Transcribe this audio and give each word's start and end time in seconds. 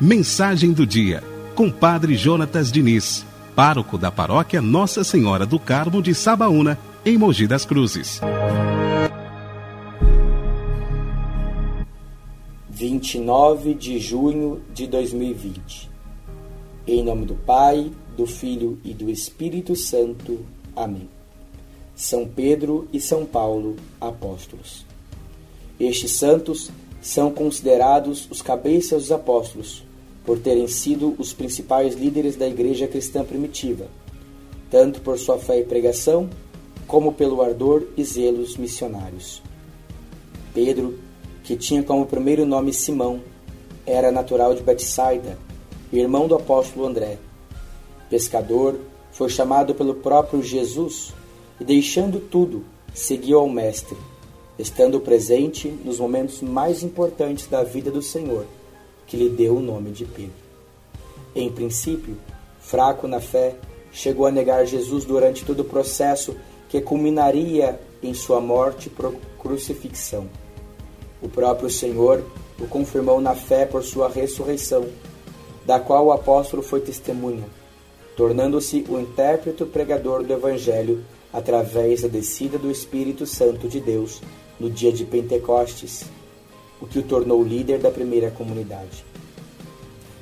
Mensagem 0.00 0.72
do 0.72 0.86
dia, 0.86 1.24
com 1.56 1.68
Padre 1.68 2.14
Jonatas 2.14 2.70
Diniz, 2.70 3.26
pároco 3.56 3.98
da 3.98 4.08
paróquia 4.08 4.62
Nossa 4.62 5.02
Senhora 5.02 5.44
do 5.44 5.58
Carmo 5.58 6.00
de 6.00 6.14
Sabaúna, 6.14 6.78
em 7.04 7.18
Mogi 7.18 7.48
das 7.48 7.64
Cruzes. 7.64 8.20
29 12.70 13.74
de 13.74 13.98
junho 13.98 14.62
de 14.72 14.86
2020. 14.86 15.90
Em 16.86 17.02
nome 17.02 17.26
do 17.26 17.34
Pai, 17.34 17.90
do 18.16 18.24
Filho 18.24 18.78
e 18.84 18.94
do 18.94 19.10
Espírito 19.10 19.74
Santo. 19.74 20.46
Amém. 20.76 21.08
São 21.96 22.24
Pedro 22.28 22.86
e 22.92 23.00
São 23.00 23.26
Paulo, 23.26 23.74
apóstolos. 24.00 24.85
Estes 25.78 26.12
santos 26.12 26.70
são 27.00 27.30
considerados 27.30 28.26
os 28.30 28.42
cabeças 28.42 29.02
dos 29.02 29.12
apóstolos, 29.12 29.84
por 30.24 30.38
terem 30.38 30.66
sido 30.66 31.14
os 31.18 31.32
principais 31.32 31.94
líderes 31.94 32.36
da 32.36 32.48
igreja 32.48 32.88
cristã 32.88 33.24
primitiva, 33.24 33.86
tanto 34.70 35.00
por 35.00 35.18
sua 35.18 35.38
fé 35.38 35.60
e 35.60 35.64
pregação, 35.64 36.28
como 36.86 37.12
pelo 37.12 37.42
ardor 37.42 37.86
e 37.96 38.04
zelos 38.04 38.56
missionários. 38.56 39.42
Pedro 40.52 40.98
que 41.46 41.54
tinha 41.54 41.80
como 41.80 42.04
primeiro 42.04 42.44
nome 42.44 42.72
Simão, 42.72 43.20
era 43.86 44.10
natural 44.10 44.52
de 44.52 44.64
Betsaida, 44.64 45.38
irmão 45.92 46.26
do 46.26 46.34
apóstolo 46.34 46.84
André. 46.84 47.18
Pescador, 48.10 48.80
foi 49.12 49.28
chamado 49.28 49.72
pelo 49.72 49.94
próprio 49.94 50.42
Jesus 50.42 51.14
e, 51.60 51.64
deixando 51.64 52.18
tudo, 52.18 52.64
seguiu 52.92 53.38
ao 53.38 53.48
Mestre, 53.48 53.96
estando 54.58 55.00
presente 55.00 55.68
nos 55.84 55.98
momentos 55.98 56.40
mais 56.40 56.82
importantes 56.82 57.46
da 57.46 57.62
vida 57.62 57.90
do 57.90 58.00
Senhor, 58.00 58.46
que 59.06 59.16
lhe 59.16 59.28
deu 59.28 59.56
o 59.56 59.60
nome 59.60 59.90
de 59.90 60.04
Pedro. 60.04 60.32
Em 61.34 61.50
princípio, 61.50 62.16
fraco 62.60 63.06
na 63.06 63.20
fé, 63.20 63.54
chegou 63.92 64.26
a 64.26 64.30
negar 64.30 64.66
Jesus 64.66 65.04
durante 65.04 65.44
todo 65.44 65.60
o 65.60 65.64
processo 65.64 66.36
que 66.68 66.80
culminaria 66.80 67.78
em 68.02 68.14
sua 68.14 68.40
morte 68.40 68.88
por 68.88 69.14
crucifixão. 69.38 70.28
O 71.20 71.28
próprio 71.28 71.70
Senhor 71.70 72.24
o 72.58 72.66
confirmou 72.66 73.20
na 73.20 73.34
fé 73.34 73.66
por 73.66 73.82
sua 73.82 74.08
ressurreição, 74.08 74.86
da 75.66 75.78
qual 75.78 76.06
o 76.06 76.12
apóstolo 76.12 76.62
foi 76.62 76.80
testemunha, 76.80 77.44
tornando-se 78.16 78.84
o 78.88 78.98
intérprete 78.98 79.64
pregador 79.64 80.22
do 80.22 80.32
Evangelho 80.32 81.04
através 81.32 82.02
da 82.02 82.08
descida 82.08 82.56
do 82.56 82.70
Espírito 82.70 83.26
Santo 83.26 83.68
de 83.68 83.80
Deus 83.80 84.22
no 84.58 84.70
dia 84.70 84.92
de 84.92 85.04
Pentecostes, 85.04 86.04
o 86.80 86.86
que 86.86 86.98
o 86.98 87.02
tornou 87.02 87.42
líder 87.42 87.78
da 87.78 87.90
primeira 87.90 88.30
comunidade. 88.30 89.04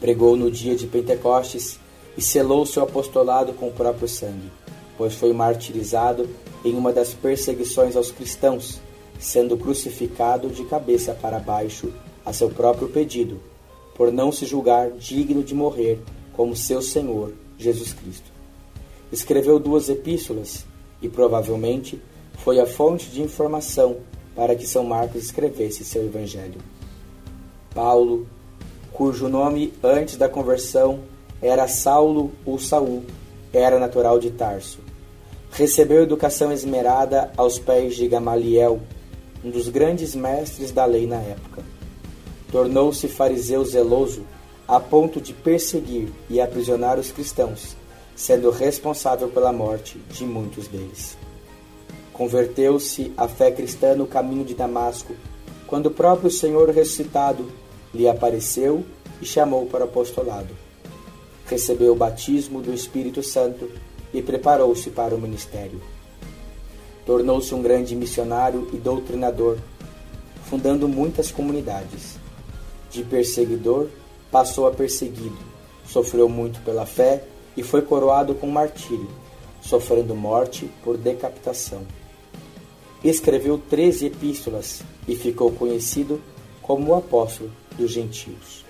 Pregou 0.00 0.36
no 0.36 0.50
dia 0.50 0.76
de 0.76 0.86
Pentecostes 0.86 1.78
e 2.16 2.22
selou 2.22 2.64
seu 2.66 2.82
apostolado 2.82 3.52
com 3.52 3.68
o 3.68 3.72
próprio 3.72 4.08
sangue, 4.08 4.50
pois 4.96 5.14
foi 5.14 5.32
martirizado 5.32 6.28
em 6.64 6.74
uma 6.74 6.92
das 6.92 7.14
perseguições 7.14 7.96
aos 7.96 8.10
cristãos 8.10 8.80
sendo 9.18 9.56
crucificado 9.56 10.48
de 10.48 10.64
cabeça 10.64 11.14
para 11.14 11.38
baixo 11.38 11.92
a 12.24 12.32
seu 12.32 12.50
próprio 12.50 12.88
pedido, 12.88 13.40
por 13.94 14.12
não 14.12 14.30
se 14.30 14.44
julgar 14.44 14.90
digno 14.90 15.42
de 15.42 15.54
morrer 15.54 16.00
como 16.34 16.56
seu 16.56 16.82
Senhor 16.82 17.32
Jesus 17.56 17.92
Cristo. 17.94 18.30
Escreveu 19.10 19.58
duas 19.58 19.88
epístolas 19.88 20.66
e 21.00 21.08
provavelmente 21.08 22.00
foi 22.38 22.60
a 22.60 22.66
fonte 22.66 23.08
de 23.10 23.22
informação 23.22 23.96
para 24.36 24.54
que 24.54 24.66
São 24.66 24.84
Marcos 24.84 25.24
escrevesse 25.24 25.82
seu 25.82 26.04
evangelho. 26.04 26.60
Paulo, 27.74 28.26
cujo 28.92 29.28
nome 29.28 29.72
antes 29.82 30.16
da 30.16 30.28
conversão 30.28 31.00
era 31.40 31.66
Saulo 31.66 32.30
ou 32.44 32.58
Saul, 32.58 33.02
era 33.52 33.78
natural 33.78 34.18
de 34.18 34.30
Tarso. 34.30 34.78
Recebeu 35.50 36.02
educação 36.02 36.52
esmerada 36.52 37.32
aos 37.36 37.58
pés 37.58 37.96
de 37.96 38.06
Gamaliel, 38.06 38.80
um 39.42 39.50
dos 39.50 39.68
grandes 39.68 40.14
mestres 40.14 40.70
da 40.70 40.84
lei 40.84 41.06
na 41.06 41.16
época. 41.16 41.62
Tornou-se 42.52 43.08
fariseu 43.08 43.64
zeloso 43.64 44.22
a 44.68 44.80
ponto 44.80 45.20
de 45.20 45.32
perseguir 45.32 46.08
e 46.28 46.40
aprisionar 46.40 46.98
os 46.98 47.10
cristãos, 47.10 47.76
sendo 48.14 48.50
responsável 48.50 49.28
pela 49.28 49.52
morte 49.52 49.98
de 50.10 50.24
muitos 50.24 50.66
deles. 50.68 51.16
Converteu-se 52.16 53.12
à 53.14 53.28
fé 53.28 53.50
cristã 53.50 53.94
no 53.94 54.06
caminho 54.06 54.42
de 54.42 54.54
Damasco, 54.54 55.14
quando 55.66 55.86
o 55.86 55.90
próprio 55.90 56.30
Senhor 56.30 56.70
ressuscitado 56.70 57.52
lhe 57.92 58.08
apareceu 58.08 58.86
e 59.20 59.26
chamou 59.26 59.66
para 59.66 59.84
o 59.84 59.84
apostolado. 59.84 60.48
Recebeu 61.44 61.92
o 61.92 61.96
batismo 61.96 62.62
do 62.62 62.72
Espírito 62.72 63.22
Santo 63.22 63.70
e 64.14 64.22
preparou-se 64.22 64.88
para 64.88 65.14
o 65.14 65.20
ministério. 65.20 65.78
Tornou-se 67.04 67.54
um 67.54 67.60
grande 67.60 67.94
missionário 67.94 68.66
e 68.72 68.78
doutrinador, 68.78 69.58
fundando 70.46 70.88
muitas 70.88 71.30
comunidades. 71.30 72.16
De 72.90 73.02
perseguidor, 73.02 73.88
passou 74.32 74.66
a 74.66 74.70
perseguido, 74.70 75.36
sofreu 75.86 76.30
muito 76.30 76.62
pela 76.62 76.86
fé 76.86 77.24
e 77.54 77.62
foi 77.62 77.82
coroado 77.82 78.34
com 78.34 78.46
martírio, 78.46 79.10
sofrendo 79.60 80.14
morte 80.14 80.70
por 80.82 80.96
decapitação. 80.96 81.82
Escreveu 83.08 83.58
treze 83.58 84.06
epístolas 84.06 84.82
e 85.06 85.14
ficou 85.14 85.52
conhecido 85.52 86.20
como 86.60 86.90
o 86.90 86.94
apóstolo 86.94 87.50
dos 87.76 87.92
gentios. 87.92 88.64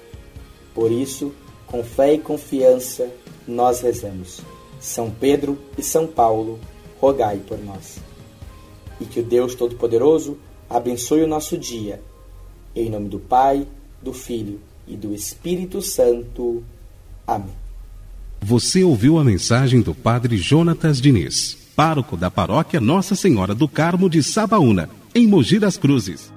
Por 0.74 0.92
isso, 0.92 1.32
com 1.66 1.82
fé 1.82 2.14
e 2.14 2.18
confiança, 2.18 3.10
nós 3.46 3.80
rezamos. 3.80 4.40
São 4.78 5.10
Pedro 5.10 5.58
e 5.78 5.82
São 5.82 6.06
Paulo, 6.06 6.60
rogai 7.00 7.38
por 7.38 7.58
nós 7.58 8.06
e 9.00 9.04
que 9.04 9.20
o 9.20 9.22
Deus 9.22 9.54
Todo-Poderoso 9.54 10.38
abençoe 10.68 11.22
o 11.22 11.28
nosso 11.28 11.56
dia. 11.56 12.00
Em 12.74 12.90
nome 12.90 13.08
do 13.08 13.18
Pai, 13.18 13.66
do 14.02 14.12
Filho 14.12 14.60
e 14.86 14.96
do 14.96 15.14
Espírito 15.14 15.80
Santo. 15.82 16.62
Amém. 17.26 17.54
Você 18.40 18.84
ouviu 18.84 19.18
a 19.18 19.24
mensagem 19.24 19.80
do 19.80 19.94
Padre 19.94 20.36
Jonatas 20.36 21.00
Diniz, 21.00 21.56
pároco 21.76 22.16
da 22.16 22.30
paróquia 22.30 22.80
Nossa 22.80 23.14
Senhora 23.14 23.54
do 23.54 23.68
Carmo 23.68 24.08
de 24.08 24.22
Sabaúna, 24.22 24.88
em 25.14 25.26
Mogi 25.26 25.58
das 25.58 25.76
Cruzes. 25.76 26.32